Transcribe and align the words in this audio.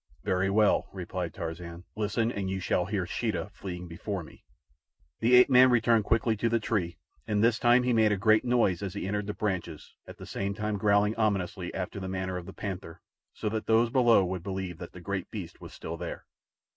"Very 0.23 0.49
well," 0.49 0.87
replied 0.91 1.31
Tarzan. 1.31 1.83
"Listen, 1.95 2.31
and 2.31 2.49
you 2.49 2.59
shall 2.59 2.85
hear 2.85 3.05
Sheeta 3.05 3.51
fleeing 3.53 3.87
before 3.87 4.23
me." 4.23 4.43
The 5.19 5.35
ape 5.35 5.47
man 5.47 5.69
returned 5.69 6.05
quickly 6.05 6.35
to 6.37 6.49
the 6.49 6.59
tree, 6.59 6.97
and 7.27 7.43
this 7.43 7.59
time 7.59 7.83
he 7.83 7.93
made 7.93 8.11
a 8.11 8.17
great 8.17 8.43
noise 8.43 8.81
as 8.81 8.95
he 8.95 9.07
entered 9.07 9.27
the 9.27 9.35
branches, 9.35 9.93
at 10.07 10.17
the 10.17 10.25
same 10.25 10.55
time 10.55 10.79
growling 10.79 11.15
ominously 11.17 11.71
after 11.75 11.99
the 11.99 12.07
manner 12.09 12.37
of 12.37 12.47
the 12.47 12.51
panther, 12.51 12.99
so 13.31 13.47
that 13.49 13.67
those 13.67 13.91
below 13.91 14.25
would 14.25 14.41
believe 14.41 14.79
that 14.79 14.93
the 14.93 15.01
great 15.01 15.29
beast 15.29 15.61
was 15.61 15.71
still 15.71 15.97
there. 15.97 16.25